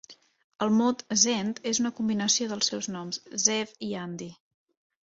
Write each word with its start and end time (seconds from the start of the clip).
El 0.65 0.71
mot 0.77 1.03
Zend 1.25 1.61
és 1.73 1.81
una 1.85 1.93
combinació 2.01 2.51
dels 2.55 2.73
seus 2.73 2.91
noms, 2.97 3.25
Zeev 3.47 3.79
i 3.91 3.97
Andi. 4.07 4.35